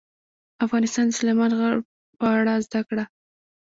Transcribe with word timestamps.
افغانستان 0.65 1.07
کې 1.07 1.11
د 1.11 1.17
سلیمان 1.19 1.51
غر 1.59 1.75
په 2.19 2.25
اړه 2.37 2.53
زده 2.65 2.81
کړه. 2.89 3.03